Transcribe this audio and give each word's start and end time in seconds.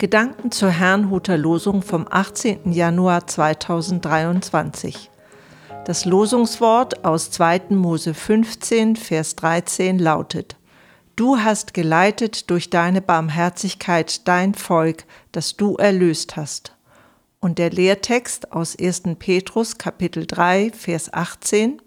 Gedanken 0.00 0.50
zur 0.50 0.70
Herrnhuter 0.70 1.36
Losung 1.36 1.82
vom 1.82 2.06
18. 2.08 2.72
Januar 2.72 3.26
2023. 3.26 5.10
Das 5.84 6.06
Losungswort 6.06 7.04
aus 7.04 7.30
2. 7.30 7.64
Mose 7.68 8.14
15, 8.14 8.96
Vers 8.96 9.36
13 9.36 9.98
lautet: 9.98 10.56
Du 11.16 11.36
hast 11.36 11.74
geleitet 11.74 12.48
durch 12.48 12.70
deine 12.70 13.02
Barmherzigkeit 13.02 14.26
dein 14.26 14.54
Volk, 14.54 15.04
das 15.32 15.58
du 15.58 15.76
erlöst 15.76 16.34
hast. 16.34 16.74
Und 17.38 17.58
der 17.58 17.68
Lehrtext 17.68 18.52
aus 18.52 18.78
1. 18.80 19.02
Petrus 19.18 19.76
Kapitel 19.76 20.26
3, 20.26 20.70
Vers 20.74 21.12
18. 21.12 21.82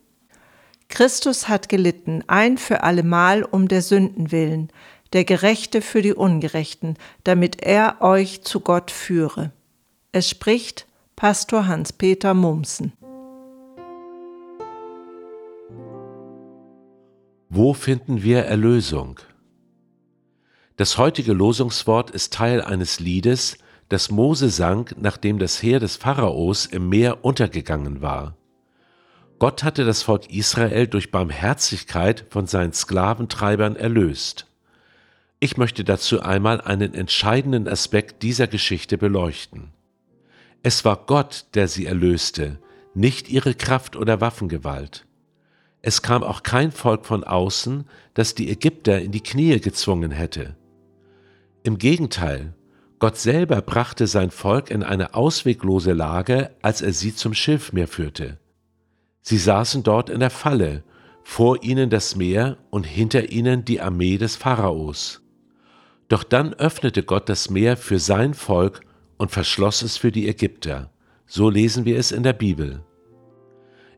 Christus 0.87 1.49
hat 1.49 1.67
gelitten, 1.67 2.23
ein 2.27 2.59
für 2.59 2.83
allemal 2.83 3.41
um 3.41 3.67
der 3.67 3.81
Sünden 3.81 4.31
willen, 4.31 4.69
der 5.13 5.25
Gerechte 5.25 5.81
für 5.81 6.01
die 6.01 6.13
Ungerechten, 6.13 6.97
damit 7.23 7.61
er 7.61 8.01
euch 8.01 8.41
zu 8.41 8.59
Gott 8.59 8.91
führe. 8.91 9.51
Es 10.11 10.29
spricht 10.29 10.87
Pastor 11.15 11.67
Hans-Peter 11.67 12.33
Mumsen. 12.33 12.93
Wo 17.49 17.73
finden 17.73 18.23
wir 18.23 18.45
Erlösung? 18.45 19.19
Das 20.75 20.97
heutige 20.97 21.33
Losungswort 21.33 22.09
ist 22.09 22.33
Teil 22.33 22.61
eines 22.61 22.99
Liedes, 22.99 23.59
das 23.89 24.09
Mose 24.09 24.49
sang, 24.49 24.89
nachdem 24.99 25.37
das 25.37 25.61
Heer 25.61 25.79
des 25.79 25.97
Pharaos 25.97 26.65
im 26.65 26.89
Meer 26.89 27.23
untergegangen 27.23 28.01
war. 28.01 28.35
Gott 29.37 29.63
hatte 29.63 29.85
das 29.85 30.01
Volk 30.01 30.33
Israel 30.33 30.87
durch 30.87 31.11
Barmherzigkeit 31.11 32.25
von 32.29 32.47
seinen 32.47 32.73
Sklaventreibern 32.73 33.75
erlöst. 33.75 34.47
Ich 35.43 35.57
möchte 35.57 35.83
dazu 35.83 36.21
einmal 36.21 36.61
einen 36.61 36.93
entscheidenden 36.93 37.67
Aspekt 37.67 38.23
dieser 38.23 38.47
Geschichte 38.47 38.97
beleuchten. 38.97 39.73
Es 40.61 40.85
war 40.85 41.03
Gott, 41.05 41.47
der 41.53 41.67
sie 41.67 41.85
erlöste, 41.85 42.59
nicht 42.93 43.27
ihre 43.29 43.53
Kraft 43.53 43.97
oder 43.97 44.21
Waffengewalt. 44.21 45.05
Es 45.81 46.01
kam 46.01 46.23
auch 46.23 46.43
kein 46.43 46.71
Volk 46.71 47.05
von 47.05 47.25
außen, 47.25 47.83
das 48.13 48.35
die 48.35 48.49
Ägypter 48.49 49.01
in 49.01 49.11
die 49.11 49.19
Knie 49.19 49.59
gezwungen 49.59 50.11
hätte. 50.11 50.55
Im 51.63 51.77
Gegenteil, 51.77 52.53
Gott 52.99 53.17
selber 53.17 53.61
brachte 53.61 54.07
sein 54.07 54.31
Volk 54.31 54.71
in 54.71 54.81
eine 54.81 55.13
ausweglose 55.13 55.91
Lage, 55.91 56.51
als 56.61 56.81
er 56.81 56.93
sie 56.93 57.13
zum 57.13 57.33
Schilfmeer 57.33 57.89
führte. 57.89 58.39
Sie 59.21 59.37
saßen 59.37 59.83
dort 59.83 60.09
in 60.09 60.21
der 60.21 60.29
Falle, 60.29 60.85
vor 61.21 61.63
ihnen 61.63 61.89
das 61.89 62.15
Meer 62.15 62.59
und 62.69 62.85
hinter 62.85 63.29
ihnen 63.29 63.65
die 63.65 63.81
Armee 63.81 64.17
des 64.17 64.37
Pharaos. 64.37 65.19
Doch 66.13 66.23
dann 66.23 66.53
öffnete 66.53 67.01
Gott 67.01 67.27
das 67.27 67.49
Meer 67.49 67.75
für 67.75 67.97
sein 67.97 68.35
Volk 68.35 68.81
und 69.17 69.31
verschloss 69.31 69.81
es 69.81 69.97
für 69.97 70.11
die 70.11 70.29
Ägypter. 70.29 70.91
So 71.25 71.49
lesen 71.49 71.85
wir 71.85 71.97
es 71.97 72.11
in 72.11 72.21
der 72.21 72.33
Bibel. 72.33 72.83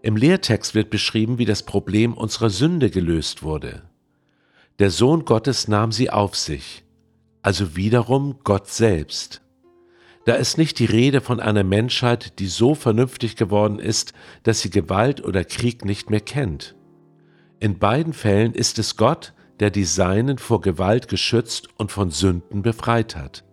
Im 0.01 0.15
Lehrtext 0.15 0.75
wird 0.75 0.89
beschrieben, 0.89 1.39
wie 1.39 1.43
das 1.43 1.63
Problem 1.63 2.13
unserer 2.13 2.49
Sünde 2.49 2.89
gelöst 2.89 3.43
wurde. 3.43 3.81
Der 4.79 4.91
Sohn 4.91 5.25
Gottes 5.25 5.67
nahm 5.67 5.91
sie 5.91 6.09
auf 6.09 6.37
sich, 6.37 6.85
also 7.41 7.75
wiederum 7.75 8.39
Gott 8.45 8.69
selbst. 8.69 9.41
Da 10.23 10.35
ist 10.35 10.57
nicht 10.57 10.79
die 10.79 10.85
Rede 10.85 11.19
von 11.19 11.41
einer 11.41 11.65
Menschheit, 11.65 12.39
die 12.39 12.47
so 12.47 12.75
vernünftig 12.75 13.35
geworden 13.35 13.77
ist, 13.77 14.13
dass 14.43 14.61
sie 14.61 14.69
Gewalt 14.69 15.21
oder 15.21 15.43
Krieg 15.43 15.83
nicht 15.83 16.09
mehr 16.09 16.21
kennt. 16.21 16.77
In 17.59 17.77
beiden 17.77 18.13
Fällen 18.13 18.53
ist 18.53 18.79
es 18.79 18.95
Gott, 18.95 19.33
der 19.59 19.69
die 19.69 19.85
Seinen 19.85 20.37
vor 20.37 20.61
Gewalt 20.61 21.07
geschützt 21.07 21.69
und 21.77 21.91
von 21.91 22.11
Sünden 22.11 22.61
befreit 22.61 23.15
hat. 23.15 23.43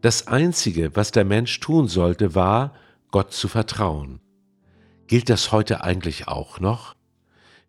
Das 0.00 0.26
Einzige, 0.26 0.96
was 0.96 1.12
der 1.12 1.24
Mensch 1.24 1.60
tun 1.60 1.86
sollte, 1.86 2.34
war, 2.34 2.74
Gott 3.10 3.32
zu 3.32 3.48
vertrauen. 3.48 4.20
Gilt 5.06 5.28
das 5.28 5.52
heute 5.52 5.84
eigentlich 5.84 6.28
auch 6.28 6.60
noch? 6.60 6.94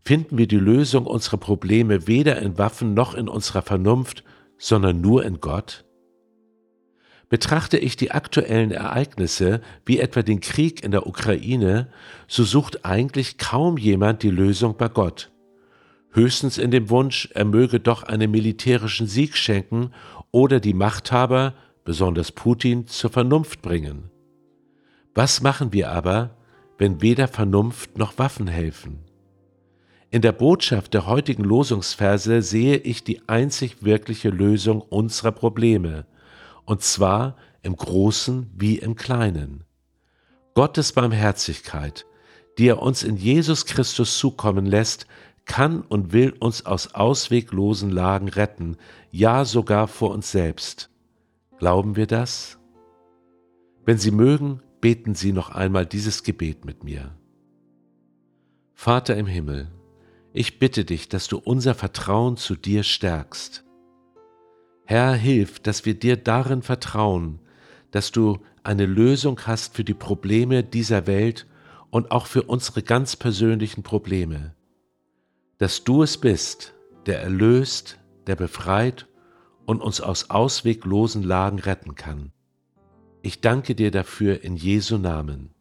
Finden 0.04 0.38
wir 0.38 0.48
die 0.48 0.58
Lösung 0.58 1.06
unserer 1.06 1.38
Probleme 1.38 2.08
weder 2.08 2.42
in 2.42 2.58
Waffen 2.58 2.94
noch 2.94 3.14
in 3.14 3.28
unserer 3.28 3.62
Vernunft, 3.62 4.24
sondern 4.58 5.02
nur 5.02 5.26
in 5.26 5.40
Gott? 5.40 5.86
Betrachte 7.30 7.78
ich 7.78 7.96
die 7.96 8.12
aktuellen 8.12 8.72
Ereignisse, 8.72 9.62
wie 9.86 10.00
etwa 10.00 10.22
den 10.22 10.40
Krieg 10.42 10.84
in 10.84 10.92
der 10.92 11.08
Ukraine, 11.08 11.90
so 12.28 12.44
sucht 12.44 12.86
eigentlich 12.86 13.38
kaum 13.38 13.78
jemand 13.78 14.24
die 14.24 14.32
Lösung 14.32 14.76
bei 14.78 14.90
Gott 14.90 15.32
höchstens 16.12 16.58
in 16.58 16.72
dem 16.72 16.90
Wunsch, 16.90 17.30
er 17.34 17.46
möge 17.46 17.80
doch 17.80 18.04
einen 18.04 18.32
militärischen 18.32 19.08
Sieg 19.08 19.36
schenken 19.36 19.92
oder 20.32 20.60
die 20.60 20.74
Machthaber, 20.74 21.54
besonders 21.84 22.32
Putin, 22.32 22.88
zur 22.88 23.10
Vernunft 23.10 23.62
bringen. 23.62 24.10
Was 25.14 25.42
machen 25.42 25.74
wir 25.74 25.92
aber, 25.92 26.38
wenn 26.78 27.02
weder 27.02 27.28
Vernunft 27.28 27.98
noch 27.98 28.18
Waffen 28.18 28.48
helfen? 28.48 29.00
In 30.10 30.22
der 30.22 30.34
Botschaft 30.34 30.94
der 30.94 31.06
heutigen 31.06 31.44
Losungsverse 31.44 32.42
sehe 32.42 32.78
ich 32.78 33.04
die 33.04 33.28
einzig 33.30 33.84
wirkliche 33.84 34.30
Lösung 34.30 34.82
unserer 34.82 35.32
Probleme, 35.32 36.06
und 36.66 36.82
zwar 36.82 37.38
im 37.62 37.76
Großen 37.76 38.50
wie 38.54 38.78
im 38.78 38.96
Kleinen. 38.96 39.64
Gottes 40.54 40.92
Barmherzigkeit, 40.92 42.06
die 42.58 42.68
er 42.68 42.82
uns 42.82 43.04
in 43.04 43.16
Jesus 43.16 43.66
Christus 43.66 44.18
zukommen 44.18 44.66
lässt, 44.66 45.08
kann 45.46 45.81
und 45.81 46.13
will 46.13 46.34
uns 46.40 46.66
aus 46.66 46.94
ausweglosen 46.94 47.90
Lagen 47.90 48.29
retten, 48.29 48.78
ja 49.12 49.46
sogar 49.46 49.88
vor 49.88 50.12
uns 50.12 50.31
selbst. 50.31 50.90
Glauben 51.57 51.96
wir 51.96 52.07
das? 52.07 52.59
Wenn 53.85 53.97
Sie 53.97 54.12
mögen, 54.12 54.62
beten 54.79 55.16
Sie 55.16 55.34
noch 55.34 55.50
einmal 55.50 55.85
dieses 55.85 56.24
Gebet 56.24 56.66
mit 56.66 56.84
mir. 56.84 57.16
Vater 58.74 59.16
im 59.16 59.28
Himmel, 59.28 59.68
ich 60.34 60.59
bitte 60.59 60.85
dich, 60.85 61.09
dass 61.09 61.28
du 61.28 61.38
unser 61.38 61.75
Vertrauen 61.75 62.38
zu 62.38 62.56
dir 62.56 62.84
stärkst. 62.84 63.63
Herr, 64.85 65.13
hilf, 65.13 65.59
dass 65.59 65.85
wir 65.85 65.94
dir 65.94 66.18
darin 66.18 66.62
vertrauen, 66.62 67.40
dass 67.91 68.12
du 68.12 68.40
eine 68.63 68.85
Lösung 68.85 69.40
hast 69.46 69.75
für 69.75 69.84
die 69.84 69.94
Probleme 69.94 70.63
dieser 70.63 71.08
Welt 71.08 71.47
und 71.90 72.12
auch 72.12 72.25
für 72.25 72.44
unsere 72.44 72.81
ganz 72.81 73.16
persönlichen 73.16 73.84
Probleme 73.84 74.56
dass 75.62 75.84
du 75.84 76.02
es 76.02 76.18
bist, 76.18 76.74
der 77.06 77.22
erlöst, 77.22 78.00
der 78.26 78.36
befreit 78.36 79.08
und 79.68 79.80
uns 79.80 80.02
aus 80.02 80.32
ausweglosen 80.32 81.22
Lagen 81.22 81.60
retten 81.60 81.94
kann. 81.94 82.32
Ich 83.22 83.42
danke 83.42 83.76
dir 83.76 83.92
dafür 83.92 84.44
in 84.44 84.56
Jesu 84.56 84.98
Namen. 84.98 85.54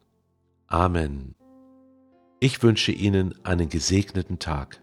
Amen. 0.65 1.35
Ich 2.39 2.63
wünsche 2.63 2.91
Ihnen 2.91 3.35
einen 3.45 3.69
gesegneten 3.69 4.39
Tag. 4.39 4.81